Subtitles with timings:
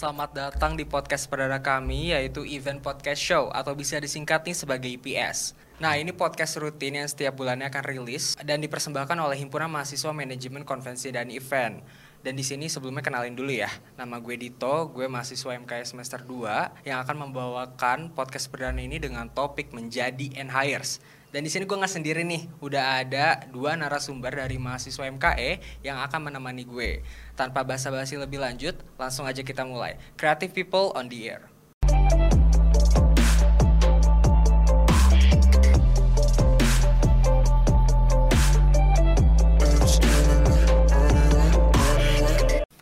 [0.00, 4.88] Selamat datang di podcast perdana kami yaitu Event Podcast Show atau bisa disingkat nih sebagai
[4.96, 5.52] IPS.
[5.76, 10.64] Nah ini podcast rutin yang setiap bulannya akan rilis dan dipersembahkan oleh Himpunan Mahasiswa Manajemen
[10.64, 11.84] Konvensi dan Event.
[12.20, 16.84] Dan di sini sebelumnya kenalin dulu ya, nama gue Dito, gue mahasiswa MKS semester 2
[16.84, 21.00] yang akan membawakan podcast perdana ini dengan topik menjadi and hires.
[21.32, 25.96] Dan di sini gue nggak sendiri nih, udah ada dua narasumber dari mahasiswa MKE yang
[26.02, 27.00] akan menemani gue.
[27.38, 29.96] Tanpa basa-basi lebih lanjut, langsung aja kita mulai.
[30.20, 31.49] Creative People on the Air.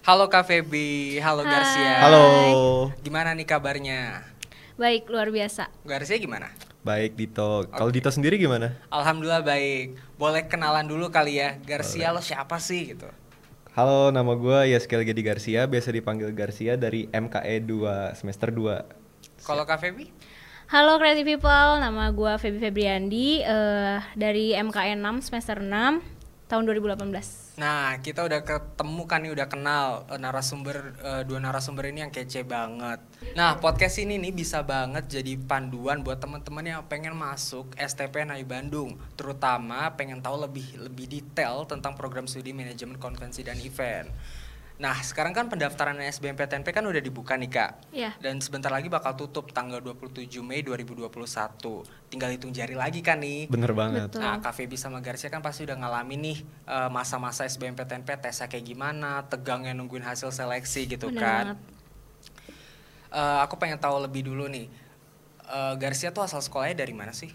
[0.08, 1.52] Halo Kak Feby, halo Hai.
[1.52, 2.00] Garcia.
[2.00, 2.24] Halo.
[3.04, 4.24] Gimana nih kabarnya?
[4.80, 5.68] Baik, luar biasa.
[5.84, 6.48] Garcia gimana?
[6.80, 7.68] Baik Dito.
[7.68, 8.72] Kalau Dito sendiri gimana?
[8.88, 10.00] Alhamdulillah baik.
[10.16, 11.60] Boleh kenalan dulu kali ya.
[11.60, 13.04] Garcia lo siapa sih gitu?
[13.76, 19.44] Halo, nama gue Yaskel Gedi Garcia, biasa dipanggil Garcia dari MKE 2 semester 2.
[19.44, 20.08] Kalau Kak Feby?
[20.72, 25.68] Halo Creative People, nama gue Feby Febriandi eh, dari MKN 6 semester 6
[26.48, 27.47] tahun 2018.
[27.58, 32.14] Nah, kita udah ketemu kan nih, udah kenal eh, narasumber eh, dua narasumber ini yang
[32.14, 33.02] kece banget.
[33.34, 38.46] Nah, podcast ini nih bisa banget jadi panduan buat teman-teman yang pengen masuk STP NAI
[38.46, 44.06] Bandung, terutama pengen tahu lebih lebih detail tentang program studi manajemen konvensi dan event.
[44.78, 47.90] Nah, sekarang kan pendaftaran SBMPTNP kan udah dibuka nih, Kak.
[47.90, 48.14] Iya.
[48.22, 51.82] Dan sebentar lagi bakal tutup tanggal 27 Mei 2021.
[52.06, 53.50] Tinggal hitung jari lagi kan nih.
[53.50, 54.06] Bener banget.
[54.14, 54.22] Betul.
[54.22, 56.38] Nah, Kak Feby sama Garcia kan pasti udah ngalamin nih
[56.70, 61.44] eh, masa-masa SBMPTNP tesnya kayak gimana, tegangnya nungguin hasil seleksi gitu Bener kan.
[61.50, 61.58] banget.
[63.18, 64.70] Eh, aku pengen tahu lebih dulu nih.
[65.42, 67.34] Eh, Garcia tuh asal sekolahnya dari mana sih?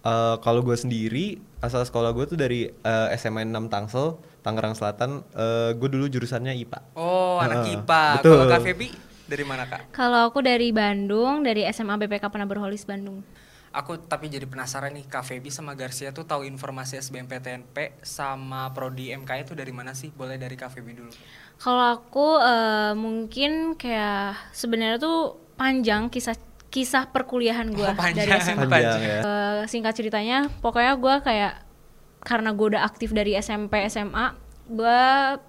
[0.00, 5.22] Eh, Kalau gue sendiri, asal sekolah gue tuh dari eh, SMA 6 Tangsel, Tangerang Selatan.
[5.30, 6.78] Eh, gue dulu jurusannya IPA.
[6.94, 8.04] Oh, anak Heeh, IPA.
[8.18, 8.32] betul.
[8.32, 8.88] Kalau Kak Feby
[9.24, 9.80] dari mana, Kak?
[9.90, 13.22] Kalau aku dari Bandung, dari SMA BPK Penabur Holis Bandung.
[13.70, 19.14] Aku tapi jadi penasaran nih, Kak Feby sama Garcia tuh tahu informasi SBMPTNP sama prodi
[19.14, 20.10] MKI itu dari mana sih?
[20.10, 21.12] Boleh dari Kak Feby dulu.
[21.54, 25.18] Kalau aku eh, mungkin kayak sebenarnya tuh
[25.54, 26.34] panjang kisah
[26.66, 28.42] kisah perkuliahan gue Oh, dari panjang.
[28.42, 28.66] SMA.
[28.66, 29.18] Panjang ya.
[29.22, 31.52] Eh, singkat ceritanya, pokoknya gue kayak
[32.20, 34.36] karena gue udah aktif dari SMP SMA,
[34.66, 34.98] gue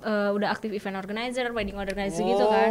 [0.02, 2.70] eh, udah aktif event organizer, wedding organizer gitu kan.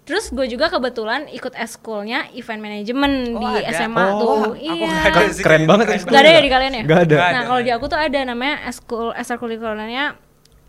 [0.00, 3.78] Terus gue juga kebetulan ikut eskulnya event management Oh, di ada?
[3.78, 4.30] SMA Oh, tuh.
[4.50, 5.30] aku iya.
[5.30, 6.00] sih, keren banget keren.
[6.02, 6.82] Gak ada ya di kalian ya?
[6.82, 7.18] Gak ada.
[7.30, 10.18] Nah kalau di aku tuh ada namanya eskul ekstrakurikulernya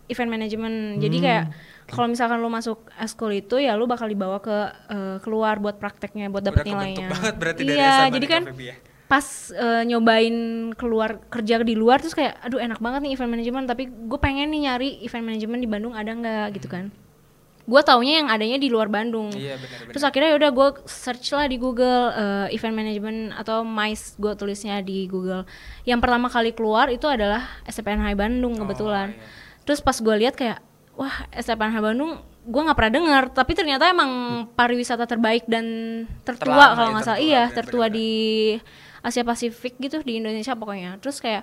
[0.06, 0.76] event management.
[1.00, 1.24] Jadi Hmm.
[1.24, 1.44] kayak
[1.90, 4.56] kalau misalkan lu masuk eskul itu ya lu bakal dibawa ke
[4.88, 7.08] eh, keluar buat prakteknya, buat dapet Udah nilainya.
[7.10, 8.76] banget berarti dari iya, SMA jadi kan ya?
[9.12, 10.32] Pas eh, nyobain
[10.72, 14.48] keluar kerja di luar terus kayak aduh enak banget nih event management tapi gue pengen
[14.48, 16.88] nih nyari event management di Bandung ada nggak gitu kan
[17.62, 19.92] gue taunya yang adanya di luar Bandung Iya, benar-benar.
[19.92, 24.80] terus akhirnya udah gue search lah di Google eh, event management atau MICE gue tulisnya
[24.80, 25.44] di Google
[25.84, 29.22] yang pertama kali keluar itu adalah SPNH Bandung kebetulan iya.
[29.68, 30.64] terus pas gue lihat kayak
[30.96, 32.16] wah SPNH Bandung
[32.48, 34.10] gue nggak pernah dengar tapi ternyata emang
[34.56, 35.64] pariwisata terbaik dan
[36.24, 37.58] tertua kalau ya, nggak salah tertua, iya bener-bener.
[37.60, 38.10] tertua di
[39.02, 40.98] Asia Pasifik gitu di Indonesia pokoknya.
[40.98, 41.42] Terus kayak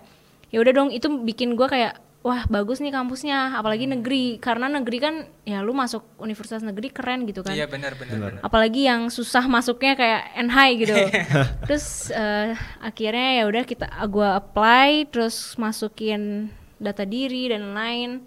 [0.50, 3.56] ya udah dong itu bikin gue kayak wah bagus nih kampusnya.
[3.56, 4.00] Apalagi Hmm.
[4.00, 7.56] negeri karena negeri kan ya lu masuk universitas negeri keren gitu kan.
[7.56, 8.40] Iya benar benar.
[8.40, 10.96] apalagi yang susah masuknya kayak NHI gitu.
[11.68, 18.24] Terus eh, akhirnya ya udah kita gua apply terus masukin data diri dan lain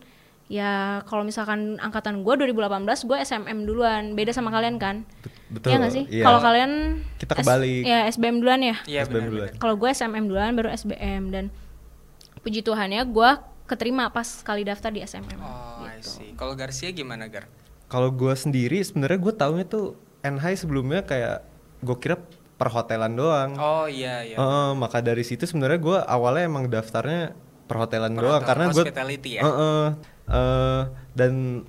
[0.47, 0.73] ya
[1.05, 5.07] kalau misalkan angkatan gua 2018 gua SMM duluan beda sama kalian kan
[5.49, 5.69] Betul.
[5.69, 6.25] Iya nggak sih Iya.
[6.25, 6.73] kalau kalian
[7.17, 7.83] Kita S- kebalik.
[7.83, 9.53] ya SBM duluan ya Iya SBM duluan.
[9.57, 11.45] kalau gue SMM duluan baru SBM dan
[12.39, 16.09] puji Tuhannya gua keterima pas kali daftar di SMM Oh, I gitu.
[16.19, 16.31] see.
[16.35, 17.47] Kalau Garcia gimana, Gar?
[17.87, 21.45] Kalau gue sendiri sebenarnya gue taunya tuh NHI sebelumnya kayak
[21.79, 22.17] gue kira
[22.55, 23.51] perhotelan doang.
[23.55, 24.37] Oh, iya iya.
[24.37, 29.31] Heeh, maka dari situ sebenarnya gue awalnya emang daftarnya perhotelan doang Perhotelan karena gue hospitality
[30.29, 30.89] ya?
[31.13, 31.65] dan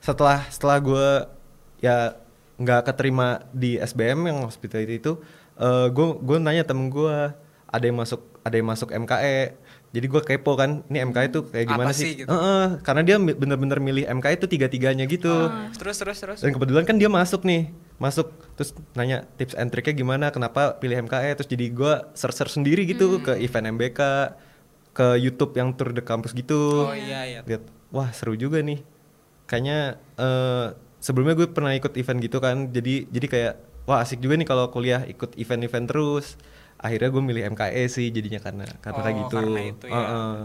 [0.00, 1.08] setelah setelah gue
[1.82, 2.14] ya
[2.56, 5.18] nggak keterima di SBM yang hospitality itu
[5.92, 7.16] gue gue nanya temen gue
[7.66, 9.58] ada yang masuk ada yang masuk MKE
[9.90, 12.28] jadi gue kepo kan ini MKE tuh kayak gimana Apa sih sih, gitu?
[12.28, 16.38] Heeh, karena dia bener-bener milih MKE itu tiga tiganya gitu Terus terus terus.
[16.44, 21.00] dan kebetulan kan dia masuk nih masuk terus nanya tips and triknya gimana kenapa pilih
[21.08, 24.00] MKE terus jadi gue search search sendiri gitu ke event MBK
[24.96, 27.40] ke YouTube yang tour de kampus gitu Oh iya iya.
[27.44, 28.80] lihat wah seru juga nih
[29.44, 30.66] kayaknya eh,
[30.98, 33.54] sebelumnya gue pernah ikut event gitu kan jadi jadi kayak
[33.84, 36.40] wah asik juga nih kalau kuliah ikut event-event terus
[36.76, 39.94] akhirnya gue milih MKE sih jadinya karena karena Oh, kayak gitu karena itu ya.
[39.94, 40.36] Heeh.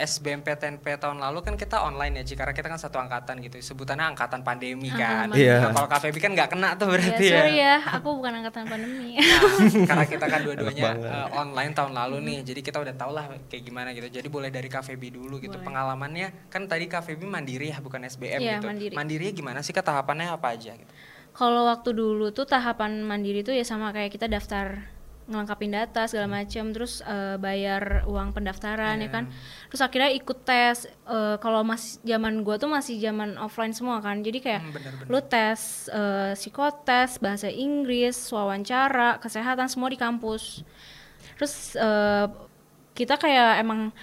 [0.00, 3.60] SBMPTNP tahun lalu kan kita online ya, Ci, karena kita kan satu angkatan gitu.
[3.60, 5.28] Sebutannya angkatan pandemi kan.
[5.30, 5.68] Iya.
[5.68, 7.34] Nah, kalau KVB kan nggak kena tuh Ya, berarti ya.
[7.36, 9.20] sorry ya, aku bukan angkatan pandemi.
[9.20, 13.28] Nah, karena kita kan dua-duanya eh, online tahun lalu nih, jadi kita udah tau lah
[13.46, 14.08] kayak gimana gitu.
[14.08, 15.54] Jadi boleh dari KVB dulu gitu.
[15.54, 15.66] Boleh.
[15.68, 18.66] Pengalamannya kan tadi KVB mandiri ya, bukan SBM Iya, gitu.
[18.66, 18.94] mandiri.
[18.96, 19.70] Mandirinya gimana sih?
[19.70, 20.72] Ke tahapannya apa aja?
[20.72, 20.92] Gitu?
[21.30, 24.90] Kalau waktu dulu tuh tahapan mandiri tuh ya sama kayak kita daftar
[25.30, 29.24] ngelengkapin data segala macam terus eh, bayar uang pendaftaran ya kan?
[29.70, 34.20] Terus akhirnya ikut tes eh, kalau masih zaman gua tuh masih zaman offline semua kan?
[34.20, 35.06] Jadi kayak Hmm, bener-bener.
[35.06, 40.66] lu tes eh, psikotes bahasa Inggris wawancara kesehatan semua di kampus.
[41.38, 42.26] Terus eh,
[42.92, 43.94] kita kayak emang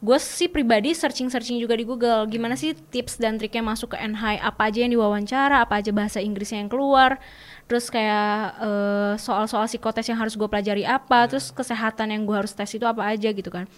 [0.00, 2.24] gue sih pribadi searching-searching juga di Google.
[2.24, 5.60] Gimana sih tips dan triknya masuk ke NHI apa aja yang diwawancara?
[5.60, 7.20] Apa aja bahasa Inggrisnya yang keluar?
[7.68, 11.28] Terus kayak eh, soal-soal psikotes yang harus gue pelajari apa?
[11.28, 13.68] Terus kesehatan yang gue harus tes itu apa aja gitu kan.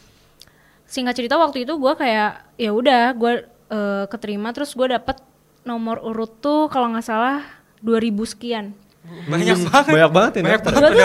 [0.87, 3.33] Singkat cerita waktu itu gue kayak ya udah gue
[3.75, 4.55] eh, keterima.
[4.55, 5.19] Terus gue dapet
[5.67, 7.43] nomor urut tuh kalau nggak salah
[7.83, 8.67] 2000 sekian
[9.03, 9.91] Banyak Hmm, banget.
[9.91, 11.01] banyak banget ya Banyak banget tuh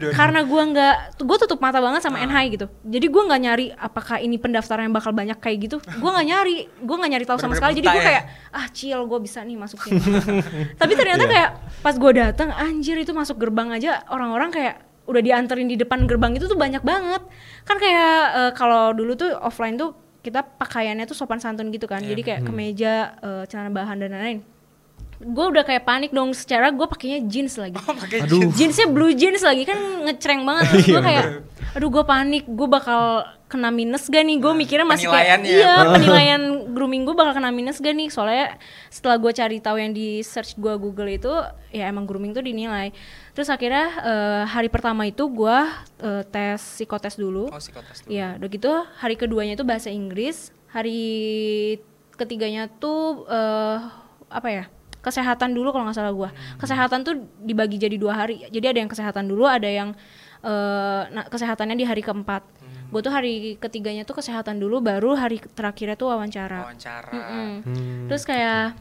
[0.00, 0.08] ini.
[0.10, 2.66] karena gue nggak gue tutup mata banget sama NHI gitu.
[2.82, 5.76] Jadi gue nggak nyari apakah ini pendaftaran yang bakal banyak kayak gitu.
[5.78, 7.76] Gue nggak nyari gue nggak nyari tahu sama sekali.
[7.76, 8.08] Jadi gue ya?
[8.08, 10.00] kayak ah chill gue bisa nih masukin.
[10.80, 11.50] Tapi ternyata kayak
[11.80, 14.00] pas gue datang anjir itu masuk gerbang aja.
[14.06, 14.74] Orang-orang kayak
[15.04, 17.20] udah dianterin di depan gerbang itu tuh banyak banget.
[17.62, 22.00] Kan kayak eh, kalau dulu tuh offline tuh kita pakaiannya tuh sopan santun gitu kan.
[22.00, 24.40] Jadi kayak kemeja eh, celana bahan dan lain-lain
[25.22, 27.78] gue udah kayak panik dong secara gue pakainya jeans lagi.
[27.78, 28.50] Oh, pakai Aduh.
[28.50, 30.64] jeansnya blue jeans lagi kan ngecreng banget.
[30.74, 31.26] Terus gue kayak
[31.72, 34.36] aduh gue panik gue bakal kena minus gak nih?
[34.42, 36.42] Gue mikirnya masih kayak iya penilaian
[36.74, 38.10] grooming gue bakal kena minus gak nih?
[38.10, 38.58] Soalnya
[38.90, 41.32] setelah gue cari tahu yang di search gue Google itu
[41.70, 42.90] ya emang grooming tuh dinilai.
[43.32, 45.56] Terus akhirnya eh, hari pertama itu gue
[46.02, 47.48] eh, tes psikotes dulu.
[47.48, 48.10] Oh, psikotes dulu.
[48.10, 51.00] Iya, udah gitu hari keduanya itu bahasa Inggris, hari
[52.16, 53.78] ketiganya tuh eh
[54.32, 54.64] apa ya?
[55.02, 56.30] Kesehatan dulu kalau nggak salah gua.
[56.56, 58.46] Kesehatan tuh dibagi jadi dua hari.
[58.48, 59.92] Jadi ada yang kesehatan dulu, ada yang
[60.42, 62.42] eh nah, kesehatannya di hari keempat.
[62.92, 66.68] Gue tuh hari ketiganya tuh kesehatan dulu, baru hari terakhirnya tuh wawancara.
[66.68, 67.08] Wawancara.
[67.08, 67.54] Hmm.
[68.04, 68.76] Terus kayak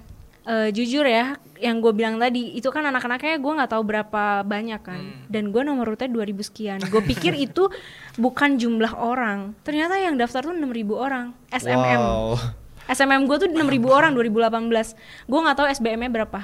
[0.51, 4.81] eh, jujur ya, yang gue bilang tadi itu kan anak-anaknya gue nggak tahu berapa banyak
[4.83, 5.01] kan,
[5.31, 6.79] dan gue nomor urutnya 2000 sekian.
[6.91, 7.71] Gue pikir itu
[8.23, 11.25] bukan jumlah orang, ternyata yang daftar tuh 6000 orang.
[11.53, 12.35] SMM, Wow.
[12.89, 15.29] SMM gue tuh 6000 orang 2018.
[15.29, 16.41] Gue nggak tahu SBM-nya berapa.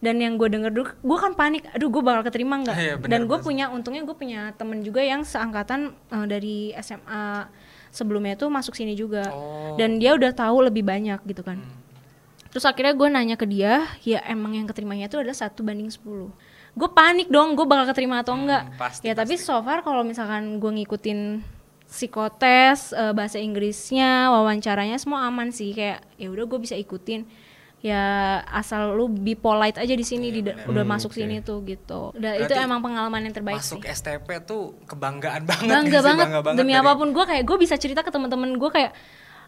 [0.00, 3.04] Dan yang gue denger dulu, gue kan panik, aduh gue bakal keterima nggak?
[3.04, 7.52] Bener, dan gue punya, untungnya gue punya temen juga yang seangkatan eh, dari SMA
[7.92, 9.28] sebelumnya tuh masuk sini juga.
[9.28, 9.76] Oh.
[9.76, 11.60] Dan dia udah tahu lebih banyak gitu kan.
[12.48, 16.02] Terus akhirnya gue nanya ke dia, ya emang yang keterimanya itu adalah satu banding 10
[16.70, 18.72] Gue panik dong, gue bakal keterima atau enggak.
[18.78, 21.42] pasti, ya tapi so far kalau misalkan gue ngikutin
[21.90, 25.70] psikotes, eh, bahasa Inggrisnya, wawancaranya semua aman sih.
[25.70, 27.26] Kayak ya udah gue bisa ikutin.
[27.80, 28.02] Ya
[28.46, 32.12] asal lu be polite aja di sini, di udah masuk sini tuh gitu.
[32.12, 33.88] Udah itu emang pengalaman yang terbaik Masuk sih.
[33.90, 35.64] STP tuh kebanggaan banget.
[35.66, 38.52] Bangga banget, Bangga banget demi dari- apa pun gue kayak gue bisa cerita ke teman-teman
[38.52, 38.92] gue kayak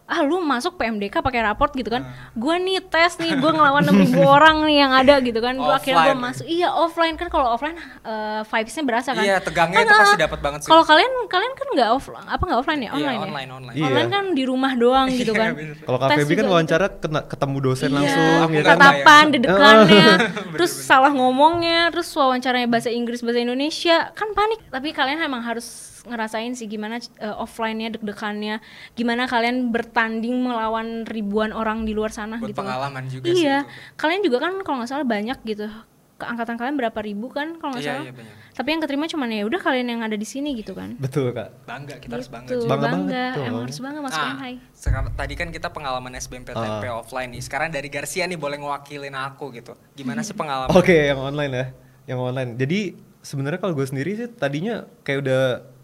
[0.04, 2.28] ah lu masuk PMDK pakai raport gitu kan Ah.
[2.32, 5.94] gue nih tes nih gue ngelawan 6000 orang nih yang ada gitu kan gue akhirnya
[6.02, 6.20] gue Offline.
[6.22, 10.12] masuk iya offline kan kalau offline eh, vibesnya berasa kan Iya, tegangnya Kan, itu pasti
[10.12, 10.68] ah, dapat banget sih.
[10.68, 13.74] kalau kalian kalian kan nggak off apa nggak offline ya Iya, online ya online, online.
[13.74, 13.86] Iya.
[13.86, 15.76] online kan di rumah doang gitu Iya, kan bener.
[15.78, 18.70] Kalau KPB kan wawancara kena ketemu dosen Iya, langsung ya kan.
[18.74, 20.06] tatapan, dedekannya,
[20.54, 24.60] terus salah ngomongnya, terus wawancaranya bahasa Inggris bahasa Indonesia, kan panik.
[24.66, 28.58] Tapi kalian emang harus ngerasain sih gimana uh, offline-nya deg-degannya,
[28.92, 32.58] gimana kalian bertanding melawan ribuan orang di luar sana Buat gitu.
[32.58, 33.62] pengalaman juga sih Iya,
[33.94, 35.70] kalian juga kan kalau nggak salah banyak gitu.
[36.14, 38.04] Keangkatan kalian berapa ribu kan kalau nggak Iya, salah.
[38.04, 38.34] iya, banyak.
[38.52, 40.94] Tapi yang keterima cuman ya udah kalian yang ada di sini gitu kan.
[40.94, 41.66] Betul kak.
[41.66, 42.50] Bangga, kita harus bangga.
[42.50, 42.68] Gitu, Ji.
[42.68, 44.54] Bangga bangga, banget emang harus bangga Nah, NHI.
[44.72, 46.94] sekarang tadi kan kita pengalaman SBMPTNP Ah.
[46.96, 47.42] offline nih.
[47.42, 49.74] Sekarang dari Garcia nih boleh ngewakilin aku gitu.
[49.92, 50.70] Gimana sih pengalaman?
[50.72, 51.66] Oke, yang online ya,
[52.08, 52.54] yang online.
[52.54, 52.80] Jadi
[53.18, 55.42] sebenarnya kalau gue sendiri sih tadinya kayak udah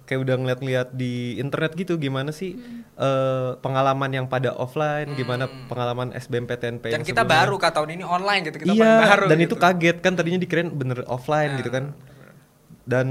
[0.08, 2.56] kayak udah ngeliat-ngeliat di internet gitu gimana sih
[2.96, 7.44] eh, pengalaman yang pada offline, gimana pengalaman SBMPTNP Dan yang kita sebelumnya.
[7.44, 8.56] baru kak tahun ini online gitu.
[8.64, 9.52] Kita iya, baru dan gitu.
[9.52, 11.92] itu kaget kan tadinya dikirain bener offline gitu kan.
[11.92, 12.32] Nah,
[12.88, 13.08] Dan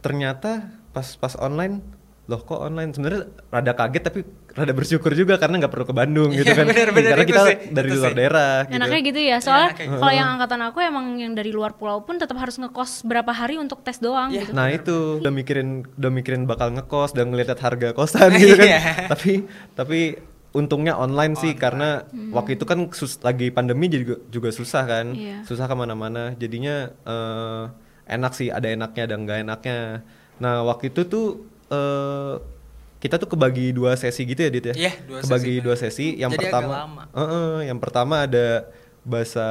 [0.00, 1.84] ternyata pas pas online
[2.28, 4.20] loh kok online sebenarnya rada kaget tapi
[4.52, 7.42] rada bersyukur juga karena nggak perlu ke Bandung gitu Iya, kan bener-bener karena itu kita
[7.42, 8.16] sih, dari itu luar sih.
[8.16, 11.72] daerah gitu Enaknya gitu ya, soalnya enaknya kalau yang angkatan aku emang yang dari luar
[11.72, 14.44] pulau pun tetap harus ngekos berapa hari untuk tes doang Iya.
[14.44, 14.52] gitu.
[14.52, 18.68] Nah itu udah mikirin udah mikirin bakal ngekos dan ngeliat harga kosan gitu kan.
[18.68, 18.80] Iya.
[19.08, 19.32] tapi
[19.72, 20.00] tapi
[20.50, 25.44] untungnya online sih karena waktu itu kan sus- lagi pandemi juga juga susah kan, Iya.
[25.44, 26.32] susah ke mana-mana.
[26.34, 27.62] Jadinya eh,
[28.06, 29.80] enak sih ada enaknya ada enggak enaknya.
[30.38, 31.26] Nah waktu itu tuh
[31.68, 32.34] eh,
[32.98, 34.74] kita tuh kebagi dua sesi gitu ya Dit ya?
[34.74, 36.06] Iya, dua kebagi sesi, dua sesi.
[36.18, 37.02] Yang Jadi agak pertama lama.
[37.14, 38.46] Heeh, yang pertama ada
[39.06, 39.46] bahasa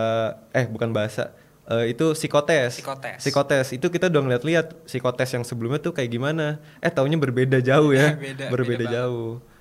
[0.51, 1.31] eh bukan bahasa
[1.71, 2.83] eh, itu psikotes.
[2.83, 3.19] Psikotes.
[3.23, 3.67] psikotes.
[3.71, 6.59] Itu kita udah ngeliat-liat psikotes yang sebelumnya tuh kayak gimana.
[6.83, 8.15] Eh taunya berbeda jauh ya.
[8.19, 9.55] Beda, berbeda beda banget.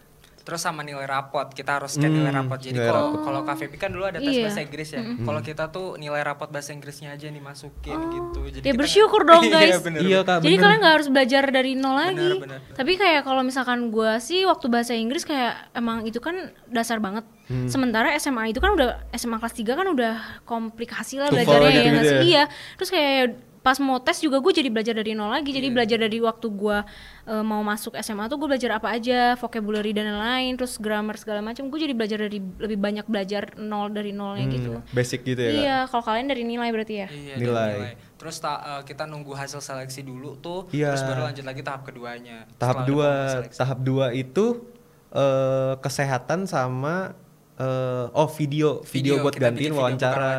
[0.47, 2.55] Terus sama nilai rapot, kita harus scan Hmm, nilai rapot.
[2.57, 4.47] Jadi kalau kalau KVP kan dulu ada tes Iya.
[4.47, 5.03] bahasa Inggris ya.
[5.03, 8.41] Kalau kita tuh nilai rapot bahasa Inggrisnya aja nih masukin gitu.
[8.49, 9.83] Jadi Ya kita bersyukur dong, Iya, guys.
[9.83, 10.31] bener, iya bener.
[10.31, 10.63] kak Jadi bener.
[10.63, 12.31] kalian nggak harus belajar dari nol lagi.
[12.39, 12.61] bener.
[12.73, 16.39] Tapi kayak kalau misalkan gua sih waktu bahasa Inggris kayak emang itu kan
[16.69, 17.27] dasar banget.
[17.47, 17.67] Hmm.
[17.67, 22.07] Sementara SMA itu kan udah SMA kelas 3 kan udah komplikasi lah belajarnya ya sih?
[22.09, 22.23] ya?
[22.23, 22.43] Iya.
[22.77, 23.25] Terus kayak
[23.67, 25.51] pas mau tes juga gue jadi belajar dari nol lagi.
[25.51, 26.87] Jadi belajar dari waktu gua
[27.27, 31.43] eh, mau masuk SMA tuh gue belajar apa aja, vocabulary dan lain-lain, terus grammar segala
[31.43, 31.67] macam.
[31.67, 34.71] Gue jadi belajar dari lebih banyak belajar nol dari nolnya Hmm, gitu.
[34.93, 37.09] basic gitu ya Iya, kalau kalian dari nilai berarti ya.
[37.11, 37.73] Iya, Nilai.
[37.75, 40.95] dari Terus ta- eh, kita nunggu hasil seleksi dulu tuh, Iya.
[40.95, 42.47] terus baru lanjut lagi tahap keduanya.
[42.57, 43.11] tahap Setelah dua
[43.51, 44.63] tahap dua itu
[45.11, 47.19] eh, kesehatan sama
[47.59, 50.31] eh, oh video video, Video, buat gantiin wawancara,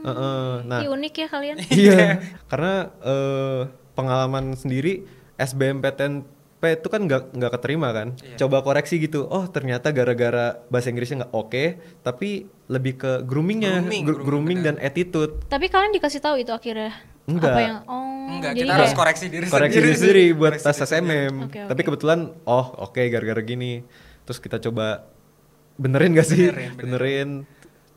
[0.00, 0.16] wawancara.
[0.16, 1.56] Heeh, nah Ih, unik ya kalian.
[1.78, 2.04] iya
[2.46, 3.60] karena eh,
[3.92, 5.02] pengalaman sendiri
[5.34, 6.26] SBMPTNP
[6.74, 8.36] itu kan nggak nggak keterima kan Iya.
[8.40, 11.64] coba koreksi gitu oh ternyata gara-gara bahasa Inggrisnya nggak oke
[12.00, 12.28] tapi
[12.66, 16.94] lebih ke groomingnya Grooming, gr- grooming, grooming dan attitude Tapi kalian dikasih tahu itu akhirnya
[17.24, 17.50] Enggak.
[17.50, 19.86] apa yang oh Enggak, kita harus koreksi diri koreksi sendiri.
[19.86, 20.98] diri sendiri buat Koreksi tes sendiri.
[21.00, 21.86] SMM Oke, tapi oke.
[21.88, 23.72] kebetulan oh oke gara-gara gini
[24.22, 25.06] terus kita coba
[25.74, 26.76] benerin gak sih Benerin, benerin.
[26.76, 27.28] benerin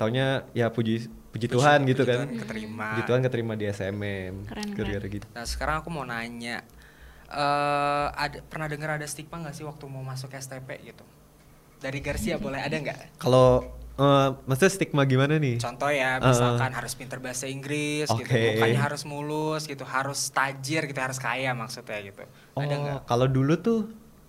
[0.01, 2.87] taunya ya puji puji, Puji- Tuhan gitu puji kan Tuhan keterima.
[2.91, 6.65] puji Tuhan keterima di SMM Keren, gara-gara gitu Nah sekarang aku mau nanya,
[7.29, 11.05] eh ada pernah dengar ada stigma nggak sih waktu mau masuk STP gitu?
[11.77, 13.17] Dari Garcia boleh ada nggak?
[13.17, 13.61] kalau
[13.93, 16.27] eh, maksudnya stigma gimana nih Contoh ya, Uh-uh.
[16.27, 18.57] misalkan harus pinter bahasa Inggris gitu, Oke.
[18.57, 22.23] mukanya harus mulus gitu, harus tajir gitu, harus kaya maksudnya gitu.
[22.53, 22.97] Ada nggak?
[22.97, 23.79] oh kalau dulu tuh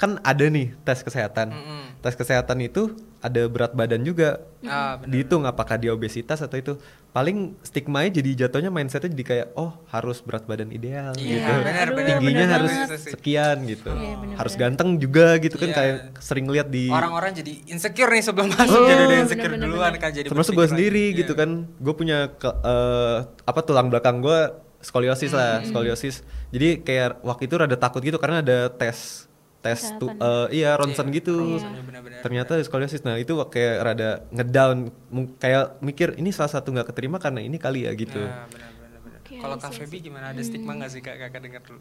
[0.03, 1.83] kan ada nih tes kesehatan Mm-mm.
[1.99, 2.91] tes kesehatan itu
[3.21, 5.23] ada berat badan juga Ah, bener.
[5.23, 6.75] dihitung apakah dia obesitas atau itu
[7.09, 11.83] paling stigmanya jadi jatuhnya mindsetnya jadi kayak oh harus berat badan ideal Iya, gitu benar,
[11.85, 12.09] Aduh, benar.
[12.13, 12.99] tingginya bener harus banget.
[13.09, 14.63] sekian gitu Iya, bener, harus bener.
[14.65, 15.77] ganteng juga gitu kan Iya.
[15.77, 19.55] kayak sering lihat di Orang-orang jadi insecure nih sebelum masuk Oh, jadi udah insecure bener,
[19.57, 20.03] bener, duluan bener.
[20.03, 21.19] kan jadi termasuk gue sendiri Iya.
[21.21, 24.41] gitu kan gue punya ke- eh, apa tulang belakang gue
[24.81, 29.31] skoliosis lah skoliosis jadi kayak waktu itu rada takut gitu karena ada tes
[29.63, 30.19] tes tu, Kesehatan.
[30.51, 31.35] eh, iya ronsen Iya, gitu.
[31.39, 32.19] ronsen, iya, benar-benar.
[32.21, 33.01] ternyata skoliosis.
[33.01, 34.91] Nah itu kayak rada ngedown
[35.39, 38.19] kayak mikir ini salah satu nggak keterima karena ini kali ya gitu.
[38.19, 39.19] Nah, benar benar benar.
[39.21, 40.27] Oke, Kalau Kak see, I Feby gimana?
[40.29, 41.15] Ada stigma nggak sih Kak?
[41.17, 41.81] Kakak dengar dulu?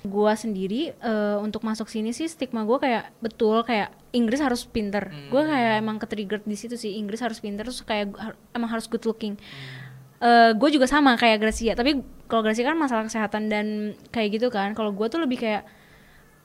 [0.00, 5.12] gua sendiri eh, untuk masuk sini sih stigma gua kayak betul kayak Inggris harus pinter.
[5.28, 6.96] Gua kayak emang ketrigger di situ sih.
[6.96, 9.36] Inggris harus pinter terus kayak har- emang harus good looking.
[10.20, 13.66] Eh gue juga sama kayak Gracia tapi kalau Gracia kan masalah kesehatan dan
[14.08, 14.72] kayak gitu kan.
[14.72, 15.68] Kalau gua tuh lebih kayak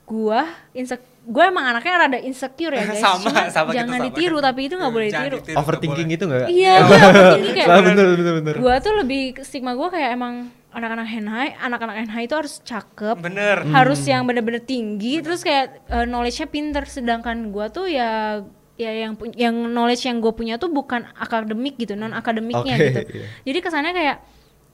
[0.05, 3.01] gua insek gue emang anaknya rada insecure ya guys.
[3.01, 4.05] Sama, Cuma sama jangan sama.
[4.05, 5.57] ditiru tapi itu nggak boleh Jangan ditiru.
[5.57, 6.47] overthinking gitu nggak?
[6.47, 8.55] Iya gue overthinking kayak Lah, bener bener bener.
[8.61, 10.33] Gue tuh lebih stigma gue kayak emang
[10.69, 13.63] anak-anak henhai anak-anak henhai itu harus cakep Bener.
[13.63, 16.83] harus yang bener-bener tinggi terus kayak eh, knowledge-nya pinter.
[16.85, 18.43] Sedangkan gua tuh ya
[18.75, 22.99] ya yang yang knowledge yang gue punya tuh bukan akademik gitu non akademiknya Oke, gitu.
[23.15, 23.27] iya.
[23.47, 24.17] jadi kesannya kayak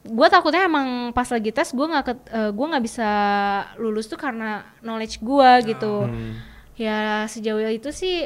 [0.02, 3.10] gue takutnya emang pas lagi tes gue nggak ket- eh, gua nggak bisa
[3.78, 6.34] lulus tuh karena knowledge gue gitu Hmm.
[6.74, 8.26] ya sejauh itu sih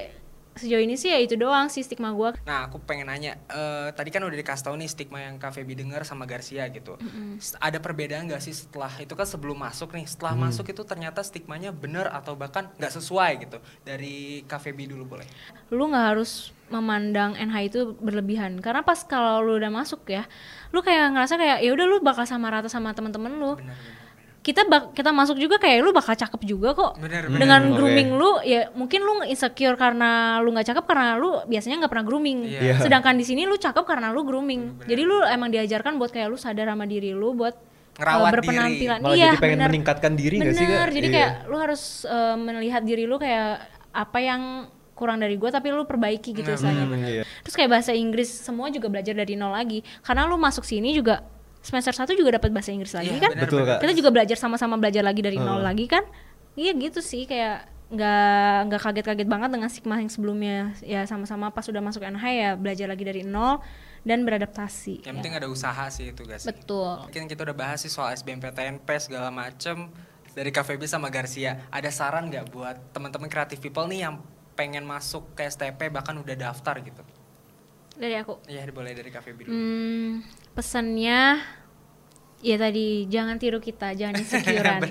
[0.55, 4.07] sejauh ini sih ya itu doang sih stigma gue Nah, aku pengen nanya, eh, tadi
[4.07, 6.95] kan udah dikasih tahu nih stigma yang Kak Feby dengar sama Garcia gitu.
[7.35, 10.45] S- Ada perbedaan nggak sih setelah itu kan sebelum masuk nih, setelah Hmm.
[10.45, 13.57] masuk itu ternyata stigmanya bener atau bahkan nggak sesuai gitu.
[13.81, 15.27] Dari Kak Feby dulu boleh.
[15.67, 16.31] lu nggak harus
[16.69, 20.25] memandang NH itu berlebihan karena pas kalau lu udah masuk ya
[20.69, 24.04] lu kayak ngerasa kayak ya udah lu bakal sama rata sama temen-temen lu Bener bener.
[24.45, 27.39] Kita bak kita masuk juga kayak lu bakal cakep juga kok Bener, bener.
[27.39, 27.75] dengan Hmm, oke.
[27.75, 32.05] grooming lu ya mungkin lu insecure karena lu nggak cakep karena lu biasanya nggak pernah
[32.05, 32.59] grooming Iya.
[32.61, 32.73] Iya.
[32.79, 36.37] sedangkan di sini lu cakep karena lu grooming jadi lu emang diajarkan buat kayak lu
[36.37, 37.57] sadar sama diri lu buat
[37.95, 39.69] Ngerawat uh, berpenampilan malah iya jadi pengen bener.
[39.71, 41.15] meningkatkan diri nggak sih Bener, kak jadi Iya.
[41.15, 44.41] kayak lu harus uh, melihat diri lu kayak apa yang
[44.91, 46.85] kurang dari gue tapi lu perbaiki gitu Nah, istilahnya.
[46.85, 47.23] Hmm, iya.
[47.41, 49.83] Terus kayak bahasa Inggris semua juga belajar dari nol lagi.
[49.99, 51.19] Karena lu masuk sini juga
[51.65, 53.31] semester 1 juga dapat bahasa Inggris lagi Iya, kan?
[53.33, 53.69] bener, Betul, bener.
[53.73, 53.79] Kak.
[53.81, 55.65] Kita juga belajar sama-sama belajar lagi dari nol Heeh.
[55.65, 56.05] lagi kan?
[56.55, 61.65] Iya gitu sih kayak nggak nggak kaget-kaget banget dengan stigma yang sebelumnya ya sama-sama pas
[61.69, 63.61] udah masuk NH ya belajar lagi dari nol
[64.05, 65.05] dan beradaptasi.
[65.05, 65.17] Yang ya.
[65.19, 66.45] penting ada usaha sih itu guys.
[66.45, 67.09] Betul.
[67.09, 69.89] Mungkin kita udah bahas sih soal SBMPTN, PES segala macem
[70.37, 71.65] dari Feby sama Garcia.
[71.73, 74.21] Ada saran nggak buat teman-teman kreatif people nih yang
[74.53, 77.01] pengen masuk ke STP bahkan udah daftar gitu?
[77.95, 78.39] Dari aku.
[78.45, 79.53] Iya boleh dari Feby dulu.
[79.55, 80.11] Hmm,
[80.55, 81.43] pesannya
[82.45, 84.81] ya tadi jangan tiru kita, jangan insecurean.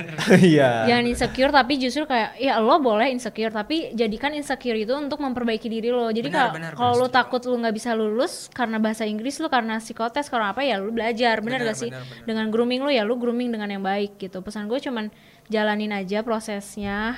[0.42, 0.90] Iya.
[0.90, 5.71] jangan insecure tapi justru kayak ya lo boleh insecure tapi jadikan insecure itu untuk memperbaiki
[5.71, 6.11] diri lo.
[6.11, 6.35] Jadi
[6.75, 10.66] kalau lo takut lo nggak bisa lulus karena bahasa Inggris lo karena psikotes karena apa
[10.66, 11.90] ya lo belajar bener Benar, gak sih?
[11.94, 12.26] benar, benar.
[12.26, 14.42] Dengan grooming lo ya lo grooming dengan yang baik gitu.
[14.42, 15.14] Pesan gue cuman
[15.47, 17.14] jalanin aja prosesnya.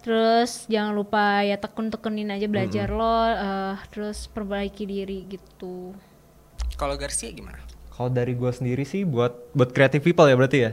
[0.00, 5.92] Terus jangan lupa ya tekun-tekunin aja belajar lo, eh, terus perbaiki diri gitu.
[6.76, 7.60] Kalau Garcia gimana?
[7.94, 10.70] Kalau dari gue sendiri sih buat buat creative people ya berarti ya.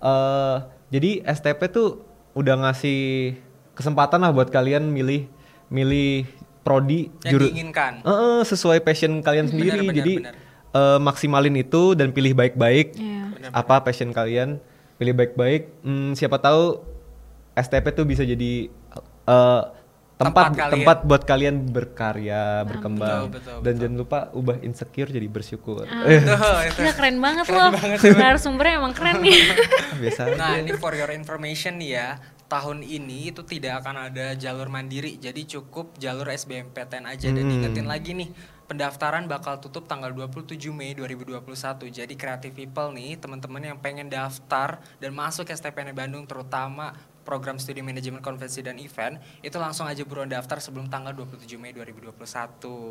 [0.00, 0.56] Eh
[0.90, 2.02] jadi STP tuh
[2.32, 3.34] udah ngasih
[3.72, 5.26] kesempatan lah buat kalian milih
[5.68, 6.26] milih
[6.60, 7.92] prodi Yang diinginkan.
[8.00, 9.84] Eh, eh, sesuai passion kalian sendiri.
[9.84, 10.34] benar, jadi benar.
[10.72, 13.50] eh, maksimalin itu dan pilih baik-baik Iya.
[13.50, 14.58] apa passion kalian.
[14.94, 15.70] Pilih baik-baik.
[15.80, 16.82] Hmm, siapa tahu
[17.54, 18.66] STP tuh bisa jadi
[19.24, 19.62] eh,
[20.14, 20.72] Tempat tempat kalian.
[20.78, 23.26] tempat buat kalian berkarya, berkembang.
[23.26, 23.80] Betul, betul, dan betul.
[23.82, 25.84] jangan lupa ubah insecure jadi bersyukur.
[25.84, 26.06] Ah.
[26.08, 26.80] Eh, Tuh, itu.
[26.80, 27.70] Gila keren banget loh.
[28.14, 29.42] Narasumbernya emang keren nih.
[30.00, 30.20] biasa.
[30.34, 32.08] Nah ini for your information nih ya
[32.44, 37.54] Tahun ini itu tidak akan ada jalur mandiri Jadi cukup jalur SBMPTN aja Dan Hmm.
[37.58, 38.28] ingetin lagi nih
[38.64, 41.40] Pendaftaran bakal tutup tanggal 27 Mei 2021
[41.88, 46.92] Jadi creative people nih Teman-teman yang pengen daftar Dan masuk STPN Bandung Terutama
[47.24, 51.72] program studi manajemen konvensi dan event Itu langsung aja buruan daftar sebelum tanggal 27 Mei
[51.72, 52.14] 2021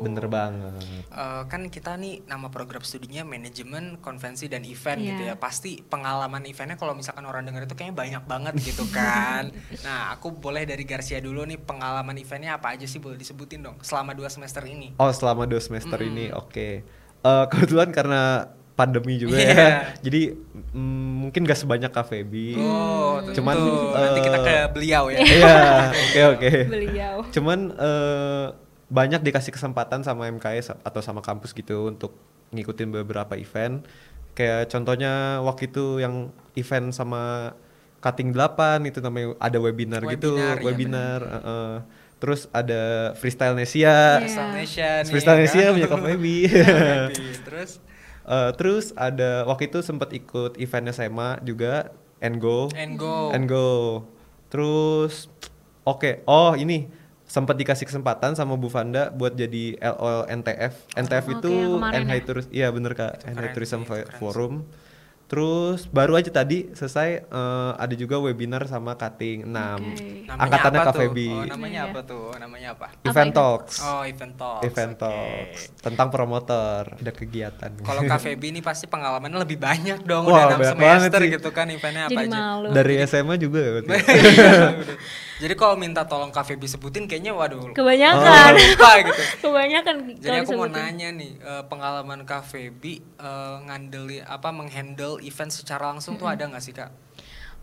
[0.02, 0.74] Bener banget.
[1.08, 5.08] Eh, kan kita nih nama program studinya manajemen konvensi dan event Iya.
[5.10, 9.50] gitu ya pasti pengalaman eventnya kalau misalkan orang denger itu kayaknya banyak banget gitu kan
[9.86, 13.76] nah aku boleh dari Garcia dulu nih pengalaman eventnya apa aja sih boleh disebutin dong
[13.80, 16.68] selama dua semester ini Oh selama dua semester ini oke.
[17.20, 19.54] Eh, kebetulan karena pandemi juga Iya.
[19.54, 19.68] ya,
[20.02, 20.34] jadi
[20.74, 22.58] mm, mungkin gak sebanyak KVB.
[22.58, 23.56] oh tentu Cuman,
[23.94, 25.54] nanti kita ke eh, beliau ya Iya,
[25.94, 26.50] oke oke.
[26.66, 27.16] Beliau.
[27.30, 28.46] Cuman eh,
[28.84, 32.18] banyak dikasih kesempatan sama MKS atau sama kampus gitu untuk
[32.50, 33.86] ngikutin beberapa event.
[34.34, 37.54] Kayak contohnya waktu itu yang event sama
[37.98, 41.20] cutting 8 itu namanya ada webinar, gitu, Webinar, iya webinar.
[41.22, 41.74] eh, eh.
[42.18, 42.82] Terus ada
[43.14, 43.86] freestyle Nesia.
[43.86, 44.18] Iya.
[44.20, 45.72] Freestyle Nesia nih, Freestyle Nesia kan?
[45.72, 46.36] punya Kak Feby.
[47.46, 47.70] terus
[48.24, 51.92] Eh, terus ada waktu itu sempat ikut event SMA juga
[52.24, 54.00] and go and go and go
[54.48, 55.28] terus
[55.84, 56.88] oke oh ini
[57.28, 62.24] sempat dikasih kesempatan sama Bu Vanda buat jadi LO NTF NTF Oke, itu NHI ya?
[62.24, 63.28] Tourist iya bener kak.
[63.28, 64.54] Keren Tourism sih, Fo- keren Forum
[65.34, 69.50] terus baru aja tadi selesai eh, ada juga webinar sama cutting 6 Oke.
[69.50, 70.94] namanya angkatannya apa Kak?
[70.94, 73.36] Feby oh namanya apa tuh namanya apa Apa Event itu?
[73.36, 75.02] Talks oh event talks Event oke.
[75.02, 80.30] Talks tentang promotor ada kegiatan Kalau Kak Feby ini pasti pengalamannya lebih banyak dong Wah,
[80.30, 82.38] udah 6 banyak banget semester gitu kan eventnya apa Jadi aja.
[82.38, 82.68] malu.
[82.70, 83.90] dari SMA juga ya berarti?
[85.34, 88.52] Jadi kalau minta tolong Kak Feby sebutin kayaknya waduh Kebanyakan.
[88.58, 89.22] lupa gitu.
[89.44, 90.82] Kebanyakan Jadi aku mau disebutin.
[90.86, 96.46] nanya nih eh, pengalaman Kak Feby eh, ngandeli apa menghandle event secara langsung tuh ada
[96.46, 96.90] nggak sih Kak?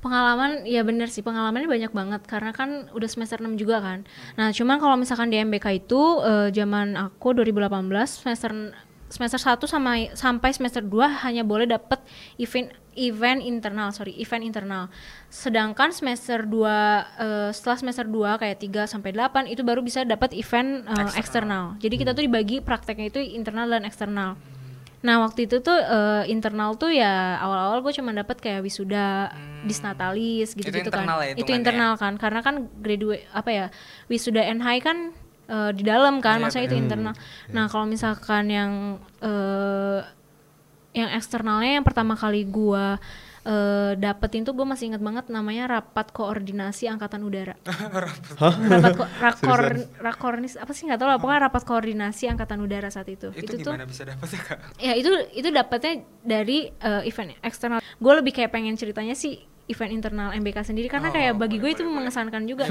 [0.02, 4.02] Pengalaman ya bener sih pengalamannya banyak banget karena kan udah semester 6 juga kan.
[4.34, 8.52] Nah, cuman kalau misalkan di MBK itu eh, zaman aku 2018 semester
[9.12, 12.02] semester 1 sama sampai semester 2 hanya boleh dapet
[12.42, 14.92] event event internal, sorry, event internal.
[15.32, 20.36] Sedangkan semester 2 eh, setelah semester 2 kayak 3 sampai 8 itu baru bisa dapat
[20.36, 21.80] event eh, eksternal.
[21.80, 24.36] Jadi kita tuh dibagi prakteknya itu internal dan eksternal.
[25.02, 29.34] Nah waktu itu tuh eh, internal tuh ya awal-awal gue cuma dapat kayak wisuda,
[29.66, 31.08] disnatalis gitu-gitu kan.
[31.08, 33.66] internal ya itu hitungannya internal kan, karena kan graduate apa ya
[34.12, 34.98] wisuda NHI kan
[35.50, 37.14] eh, di dalam kan, Iya, maksudnya itu internal.
[37.50, 40.21] Nah kalau misalkan yang eh,
[40.92, 43.00] yang eksternalnya yang pertama kali gua
[43.42, 47.58] eh, dapetin tuh gue masih inget banget namanya rapat koordinasi angkatan udara.
[48.06, 48.94] rapat.
[48.94, 49.62] Ko- rakor
[49.98, 53.34] rakornis apa sih nggak tahu lah pokoknya rapat koordinasi angkatan udara saat itu.
[53.34, 54.58] Itu, tuh gimana bisa dapet ya Kak?
[54.78, 57.80] ya itu itu dapatnya dari eh, event eksternal.
[57.98, 61.72] Gue lebih kayak pengen ceritanya sih event internal MBK sendiri karena Oh, kayak bagi boleh,
[61.72, 62.68] gue itu boleh, mengesankan juga.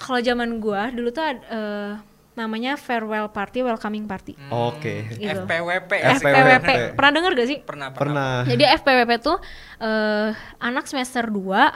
[0.00, 1.92] Kalau zaman gue dulu tuh eh,
[2.32, 5.04] namanya farewell party welcoming party Oke.
[5.12, 5.44] Gitu.
[5.44, 6.16] FPWP ya?
[6.16, 6.68] FPWP.
[6.92, 8.40] Pernah denger gak sih Pernah, pernah.
[8.40, 8.48] Pernah.
[8.48, 9.36] jadi FPWP tuh
[9.78, 11.68] eh, anak semester 2 eh,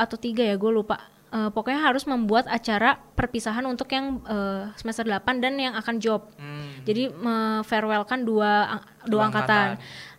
[0.00, 0.98] atau tiga ya gue lupa.
[1.30, 6.26] Eh, pokoknya harus membuat acara perpisahan untuk yang eh, semester 8 dan yang akan job.
[6.34, 6.82] Hmm.
[6.82, 9.66] Jadi me-farewellkan dua ang- Dua dua angkatan.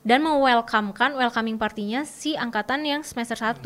[0.01, 3.59] dan me-welcomekan welcoming partinya si angkatan yang semester 1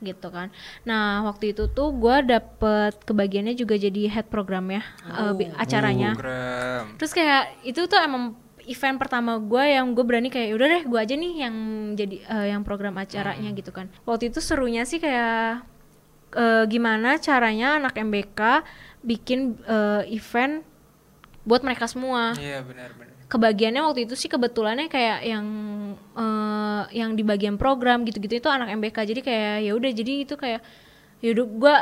[0.00, 0.50] gitu kan.
[0.82, 6.12] Nah, waktu itu tuh gue dapet kebagiannya juga jadi head program ya eh, bi- acaranya.
[6.12, 6.84] Program.
[6.98, 10.98] Terus kayak itu tuh emang event pertama gue yang gue berani kayak udah deh gue
[10.98, 11.56] aja nih yang
[11.94, 13.86] jadi eh, yang program acaranya gitu kan.
[14.02, 15.62] Waktu itu serunya sih kayak
[16.32, 18.40] eh, gimana caranya anak MBK
[19.00, 20.64] bikin eh, event
[21.44, 22.32] buat mereka semua.
[22.34, 23.13] Iya benar benar.
[23.34, 25.46] Kebagiannya waktu itu sih kebetulannya kayak yang
[26.14, 30.34] eh, yang di bagian program gitu-gitu itu anak MBK jadi kayak ya udah jadi itu
[30.34, 30.62] kayak
[31.18, 31.76] ya udah gue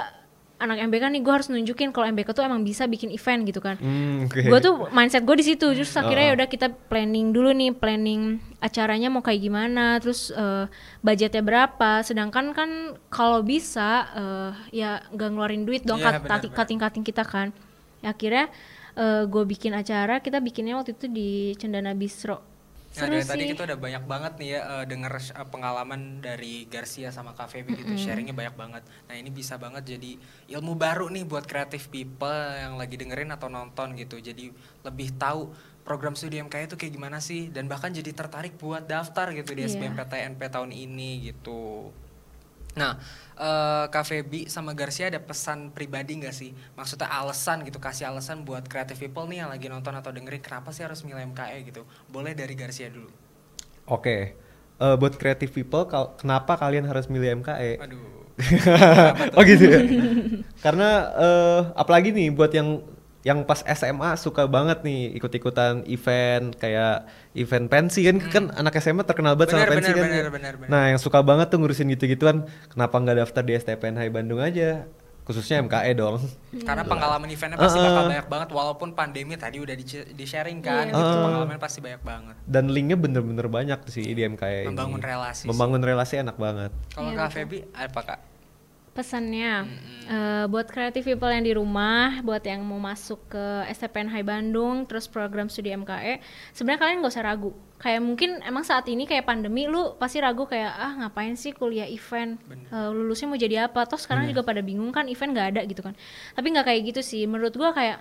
[0.59, 3.75] anak MBK nih gue harus nunjukin kalau MBK tuh emang bisa bikin event gitu kan
[3.75, 4.38] Hmm, oke.
[4.41, 6.29] gue tuh mindset gue di situ terus akhirnya Oh.
[6.31, 8.23] ya udah kita planning dulu nih planning
[8.59, 12.71] acaranya mau kayak gimana terus eh, budgetnya berapa sedangkan kan
[13.09, 16.59] kalau bisa eh, ya nggak ngeluarin duit dong Iya, cut- benar, cutting benar.
[16.59, 17.49] cutting cutting kita kan
[17.99, 18.47] Ya, akhirnya
[19.26, 22.52] gue bikin acara kita bikinnya waktu itu di Cendana Bistro
[22.92, 26.68] Nah, seru dari tadi kita udah banyak banget nih ya eh, denger eh, pengalaman dari
[26.68, 28.83] Garcia sama Cafe gitu, sharingnya banyak banget.
[29.09, 30.20] Nah ini bisa banget jadi
[30.52, 34.20] ilmu baru nih buat creative people yang lagi dengerin atau nonton gitu.
[34.20, 34.52] Jadi
[34.85, 35.48] lebih tahu
[35.88, 39.64] program studi MKI itu kayak gimana sih dan bahkan jadi tertarik buat daftar gitu di
[39.64, 39.72] Iya.
[39.72, 41.88] SBMPTNP tahun ini gitu.
[42.72, 42.96] Nah,
[43.37, 46.50] eh Kak Feby sama Garcia ada pesan pribadi nggak sih?
[46.78, 50.72] Maksudnya alasan gitu, kasih alasan buat creative people nih yang lagi nonton atau dengerin kenapa
[50.72, 51.82] sih harus milih MKE gitu?
[52.08, 53.11] Boleh dari Garcia dulu.
[53.88, 54.37] Oke.
[54.82, 57.78] Eh, buat creative people, kal- kenapa kalian harus milih MKE?
[57.85, 58.24] Aduh.
[59.37, 59.80] oh gitu ya.
[60.64, 62.80] Karena eh, apalagi nih buat yang
[63.22, 69.02] yang pas SMA suka banget nih ikut-ikutan event kayak event pensi kan kan anak SMA
[69.02, 69.68] terkenal banget sama Hmm.
[69.68, 70.02] Benar, pensi kan.
[70.04, 70.68] benar, benar, benar.
[70.68, 74.90] Nah, yang suka banget tuh ngurusin gitu-gituan, kenapa nggak daftar di STPN Hai Bandung aja?
[75.22, 76.18] Khususnya MKE dong.
[76.66, 77.87] Karena pengalaman eventnya pasti Uh-uh.
[77.87, 81.22] bakal banyak banget walaupun pandemi tadi udah di, di sharing kan Iya, gitu betul.
[81.22, 82.35] pengalaman pasti banyak banget.
[82.42, 84.74] Dan linknya bener-bener banyak sih di MKE ini.
[84.74, 85.46] Membangun relasi sih.
[85.46, 86.74] Membangun relasi enak banget.
[86.90, 88.18] Kalau Iya, Kak Feby apa Kak?
[88.92, 89.64] Pesannya
[90.05, 94.85] eh, buat creative people yang di rumah, buat yang mau masuk ke STPN Hai Bandung,
[94.85, 96.20] terus program studi MKE,
[96.52, 97.50] sebenarnya kalian nggak usah ragu.
[97.81, 101.88] Kayak mungkin emang saat ini kayak pandemi, lu pasti ragu kayak ah ngapain sih kuliah
[101.88, 102.38] event,
[102.70, 103.85] Eh, lulusnya mau jadi apa?
[103.88, 105.96] Toh sekarang juga pada bingung kan event nggak ada gitu kan.
[106.37, 107.24] Tapi nggak kayak gitu sih.
[107.24, 108.00] Menurut gua kayak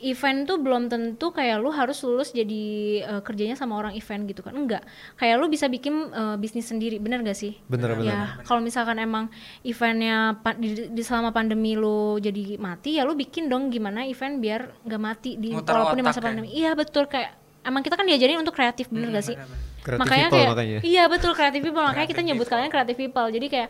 [0.00, 2.64] event tuh belum tentu kayak lu harus lulus jadi
[3.02, 6.96] eh, kerjanya sama orang event gitu kan enggak kayak lu bisa bikin eh, bisnis sendiri
[6.96, 8.06] bener gak sih Bener-bener.
[8.06, 13.12] ya kalau misalkan emang eventnya pa- di, di selama pandemi lu jadi mati ya lu
[13.12, 16.24] bikin dong gimana event biar nggak mati di Muter walaupun di masa ya.
[16.24, 19.36] pandemi iya betul kayak emang kita kan diajarin untuk kreatif bener gak sih.
[19.78, 20.78] Creative makanya people kayak makanya.
[20.84, 22.54] iya betul kreatif people makanya kita Creative nyebut people.
[22.54, 23.68] kalian kreatif people jadi kayak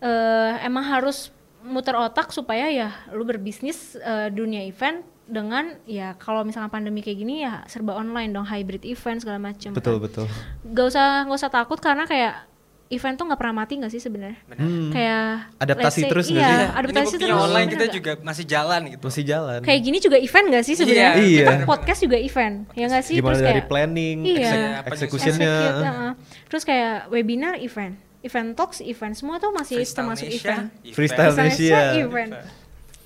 [0.00, 1.30] eh, emang harus
[1.60, 7.18] muter otak supaya ya lu berbisnis eh, dunia event dengan ya kalau misalnya pandemi kayak
[7.18, 10.04] gini ya serba online dong hybrid event segala macam Betul kan.
[10.04, 10.26] betul.
[10.66, 12.50] gak usah gak usah takut karena kayak
[12.88, 14.90] event tuh nggak pernah mati nggak sih sebenarnya Hmm.
[14.90, 16.68] kayak Adaptasi say- terus nggak iya, sih?
[16.74, 17.94] adaptasi terus online bener kita nggak?
[17.94, 19.04] juga masih jalan gitu.
[19.06, 19.58] Masih jalan.
[19.60, 21.38] kayak gini juga event gak sih sebenarnya Iya.
[21.38, 21.64] Kita Iya.
[21.64, 24.50] podcast juga event ya nggak sih Gimana terus dari kayak planning, Iya.
[24.82, 25.54] eksek- executionnya.
[25.54, 26.12] Execute, heeh.
[26.44, 31.32] terus kayak webinar event event talks event semua tuh masih Freestyle termasuk Nesha, event Freestyle.
[31.32, 32.30] Nesha event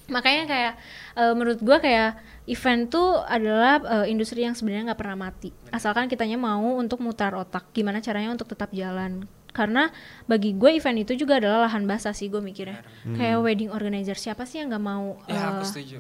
[0.07, 0.73] makanya kayak
[1.15, 5.49] eh, menurut gua kayak event tuh adalah eh, industri yang sebenarnya nggak pernah mati.
[5.69, 9.25] Asalkan kitanya mau untuk mutar otak gimana caranya untuk tetap jalan.
[9.49, 9.87] Karena
[10.27, 12.83] bagi gue event itu juga adalah lahan basah sih gue mikirnya.
[13.07, 15.99] Kayak wedding organizer siapa sih yang nggak mau Ya aku eh, setuju.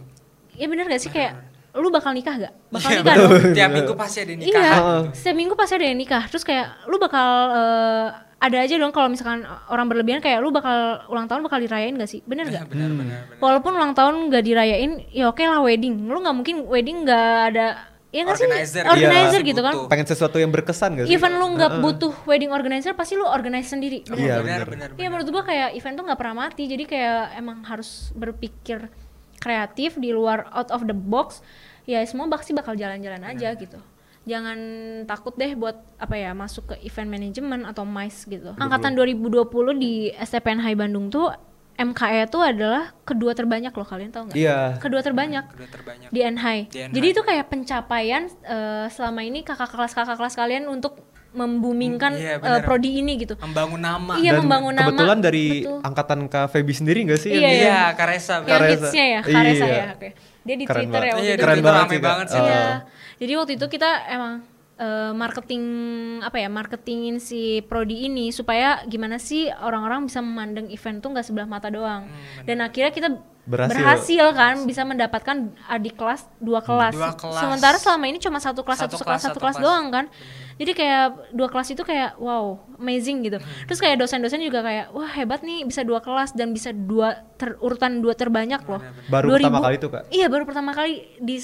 [0.52, 1.08] ya bener gak sih?
[1.08, 1.38] Kayak
[1.72, 3.30] lu bakal nikah gak bakal Iya, nikah betul.
[3.30, 3.54] dong.
[3.54, 4.50] Tiap minggu pasti ada nikah.
[4.58, 4.74] Iya,
[5.14, 6.22] setiap minggu pasti ada yang nikah.
[6.26, 8.06] Terus kayak lu bakal eh,
[8.44, 12.11] ada aja dong kalau misalkan orang berlebihan kayak lu bakal ulang tahun bakal dirayain gak
[12.12, 12.20] sih?
[12.28, 12.68] Bener gak?
[12.72, 13.40] Benar benar benar.
[13.40, 16.04] Walaupun ulang tahun gak dirayain, ya oke lah wedding.
[16.04, 17.66] Lu nggak mungkin wedding nggak ada
[18.14, 18.46] ya nggak sih?
[18.46, 19.50] Organizer, Organizer iya.
[19.50, 19.72] gitu kan.
[19.74, 19.88] Butuh.
[19.90, 21.16] Pengen sesuatu yang berkesan gak sih?
[21.16, 24.04] Even lu nggak butuh wedding organizer, pasti lu organize sendiri.
[24.04, 24.44] Bener Iya, nggak?
[24.44, 24.88] benar bener.
[24.92, 25.00] benar.
[25.00, 26.62] Iya menurut gua kayak event tuh nggak pernah mati.
[26.68, 28.92] Jadi kayak emang harus berpikir
[29.40, 31.40] kreatif di luar out of the box.
[31.88, 33.76] Ya semua pasti bakal jalan-jalan aja gitu.
[34.24, 34.58] Jangan
[35.04, 38.50] takut deh buat apa ya masuk ke event management atau MICE gitu.
[38.54, 41.28] Angkatan 2020 di STPN Hai Bandung tuh
[41.74, 44.37] MKE tuh adalah kedua terbanyak loh kalian tahu nggak?
[44.37, 44.78] Iya.
[44.78, 46.08] Kedua terbanyak Kedua terbanyak.
[46.08, 46.58] di NHI.
[46.64, 46.92] Di NHI.
[46.92, 51.02] Jadi itu kayak pencapaian eh, selama ini kakak kelas kakak kelas kalian untuk
[51.34, 52.62] membumingkan Iya, eh, benar.
[52.62, 53.34] prodi ini gitu.
[53.37, 54.14] Membangun nama.
[54.14, 54.87] Iya, Dan membangun nama.
[54.88, 55.78] kebetulan dari Betul.
[55.82, 57.28] angkatan Kak Feby sendiri gak sih?
[57.28, 58.34] Iya, yang- Iya, Karesa.
[58.37, 58.70] Yang Karesa.
[58.70, 59.74] hitsnya ya, Karesa Iya.
[59.74, 59.87] ya.
[59.92, 60.08] Oke.
[60.44, 61.02] Dia di Keren Twitter banget.
[61.02, 61.42] ya waktu Iya, itu.
[61.42, 62.38] Keren Twitter banget sih, banget sih.
[62.40, 62.64] Iya.
[63.16, 64.42] Jadi waktu itu kita emang
[64.74, 65.62] eh, marketing
[66.18, 71.22] apa ya marketingin si prodi ini supaya gimana sih orang-orang bisa memandang event tuh nggak
[71.22, 72.11] sebelah mata doang
[72.42, 73.09] dan akhirnya kita
[73.44, 73.77] Berhasil.
[73.77, 75.37] berhasil, kan bisa mendapatkan
[75.68, 76.96] adik kelas dua kelas.
[76.96, 77.38] Dua kelas.
[77.38, 79.66] sementara selama ini cuma satu kelas Satu satu, kelas, kelas satu satu kelas kelas.
[79.68, 80.05] doang kan
[80.55, 83.37] jadi kayak dua kelas itu kayak wow amazing gitu
[83.68, 87.61] terus kayak dosen-dosen juga kayak wah hebat nih bisa dua kelas dan bisa dua ter,
[87.61, 90.03] urutan dua terbanyak loh Baru 2000 pertama kali tuh, Kak?
[90.09, 91.37] iya baru pertama kali di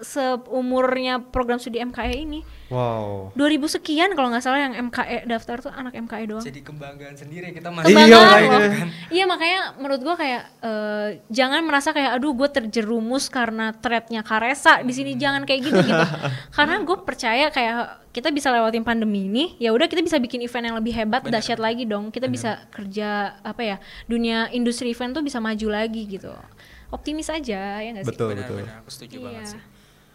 [0.00, 2.40] seumurnya program studi MKE ini.
[2.66, 3.30] Wow.
[3.36, 6.42] 2000 sekian kalau nggak salah yang MKE daftar tuh anak MKE doang.
[6.42, 8.58] Jadi kebanggaan sendiri kita masih Iya, Kebanggaan makanya.
[8.58, 8.90] loh.
[9.10, 14.80] Iya makanya menurut gua kayak eh, jangan merasa kayak aduh gue terjerumus karena threadnya Karesa
[14.80, 16.02] di sini jangan kayak gitu gitu.
[16.50, 17.76] karena gue percaya kayak
[18.10, 21.38] kita bisa lewatin pandemi ini ya udah kita bisa bikin event yang lebih hebat Bener.
[21.38, 22.08] dahsyat lagi dong.
[22.08, 23.76] Kita bisa kerja apa ya
[24.06, 26.32] dunia industri event tuh bisa maju lagi gitu.
[26.88, 28.10] Optimis aja ya nggak sih?
[28.10, 28.56] Betul, benar, betul.
[28.62, 29.24] benar, aku setuju Iya.
[29.28, 29.60] banget sih.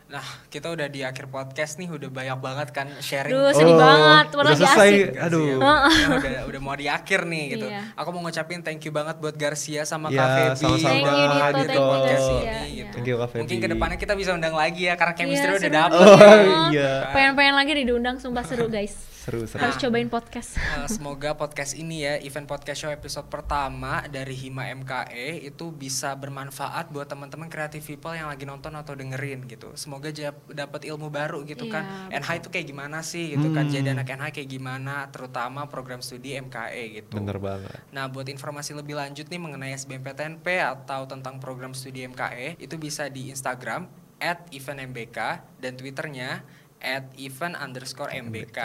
[0.09, 3.29] Nah, kita udah di akhir podcast nih, udah banyak banget kan sharing.
[3.29, 4.89] Duh, sedih banget, udah selesai.
[4.89, 5.21] asik.
[5.21, 5.61] Aduh.
[5.61, 5.85] Garcia,
[6.17, 7.69] udah, udah, mau di akhir nih gitu.
[7.69, 7.93] Iya.
[7.93, 10.89] Aku mau ngucapin thank you banget buat Garcia sama Iya, Kak Feby sama-sama.
[10.89, 12.41] Thank you, Dito, di thank you, podcast Garcia.
[12.41, 12.89] ini gitu.
[12.97, 13.41] Thank you, Kak Feby.
[13.45, 15.93] Mungkin ke depannya kita bisa undang lagi ya karena chemistry Iya, udah dapet.
[16.01, 16.73] Oh, banget.
[16.73, 16.91] iya.
[17.13, 18.97] Pengen-pengen lagi nih diundang sumpah seru guys.
[19.29, 19.61] Seru, seru.
[19.61, 20.57] Harus cobain podcast.
[20.79, 26.17] Eh, semoga podcast ini ya, event podcast show episode pertama dari Hima MKE itu bisa
[26.17, 29.69] bermanfaat buat teman-teman creative people yang lagi nonton atau dengerin gitu.
[29.77, 30.09] Semoga
[30.49, 31.83] dapat ilmu baru gitu Iya, kan.
[32.09, 33.69] NH itu kayak gimana sih gitu kan.
[33.69, 37.13] Jadi anak NH kayak gimana, terutama program studi MKE gitu.
[37.21, 37.77] Bener banget.
[37.93, 43.05] Nah, buat informasi lebih lanjut nih mengenai SBMPTNP atau tentang program studi MKE itu bisa
[43.13, 43.85] di Instagram
[44.19, 45.17] @eventmbk
[45.59, 46.43] dan Twitternya
[46.79, 48.59] at event underscore mbk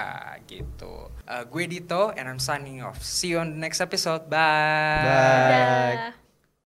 [0.46, 1.10] gitu.
[1.26, 3.02] Uh, gue Dito and I'm signing off.
[3.02, 4.30] See you on the next episode.
[4.30, 5.02] Bye.
[5.02, 6.14] Bye.
[6.14, 6.23] Dadah.